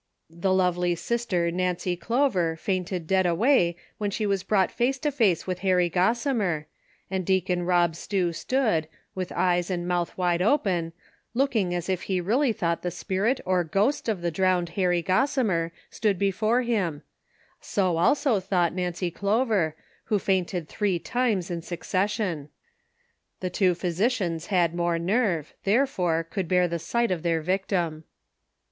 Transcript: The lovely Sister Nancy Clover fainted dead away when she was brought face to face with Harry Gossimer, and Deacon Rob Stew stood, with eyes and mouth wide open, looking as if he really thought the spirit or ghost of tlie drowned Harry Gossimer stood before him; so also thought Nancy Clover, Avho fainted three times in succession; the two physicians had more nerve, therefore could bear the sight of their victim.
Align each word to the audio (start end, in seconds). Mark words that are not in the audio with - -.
The 0.31 0.51
lovely 0.51 0.95
Sister 0.95 1.51
Nancy 1.51 1.95
Clover 1.95 2.55
fainted 2.55 3.05
dead 3.05 3.27
away 3.27 3.75
when 3.99 4.09
she 4.09 4.25
was 4.25 4.41
brought 4.41 4.71
face 4.71 4.97
to 4.97 5.11
face 5.11 5.45
with 5.45 5.59
Harry 5.59 5.91
Gossimer, 5.91 6.65
and 7.11 7.23
Deacon 7.23 7.67
Rob 7.67 7.95
Stew 7.95 8.33
stood, 8.33 8.87
with 9.13 9.31
eyes 9.35 9.69
and 9.69 9.87
mouth 9.87 10.17
wide 10.17 10.41
open, 10.41 10.93
looking 11.35 11.75
as 11.75 11.87
if 11.87 12.01
he 12.01 12.19
really 12.19 12.51
thought 12.51 12.81
the 12.81 12.89
spirit 12.89 13.41
or 13.45 13.63
ghost 13.63 14.09
of 14.09 14.21
tlie 14.21 14.33
drowned 14.33 14.69
Harry 14.69 15.03
Gossimer 15.03 15.69
stood 15.91 16.17
before 16.17 16.63
him; 16.63 17.03
so 17.59 17.97
also 17.97 18.39
thought 18.39 18.73
Nancy 18.73 19.11
Clover, 19.11 19.75
Avho 20.09 20.19
fainted 20.19 20.67
three 20.67 20.97
times 20.97 21.51
in 21.51 21.61
succession; 21.61 22.49
the 23.39 23.51
two 23.51 23.75
physicians 23.75 24.47
had 24.47 24.73
more 24.73 24.97
nerve, 24.97 25.53
therefore 25.63 26.23
could 26.27 26.47
bear 26.47 26.67
the 26.67 26.79
sight 26.79 27.11
of 27.11 27.21
their 27.21 27.41
victim. 27.43 28.03